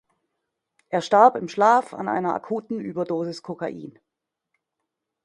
Er 0.89 1.01
starb 1.01 1.35
im 1.35 1.47
Schlaf 1.47 1.93
an 1.93 2.07
einer 2.09 2.33
akuten 2.33 2.79
Überdosis 2.79 3.43
Kokain. 3.43 3.99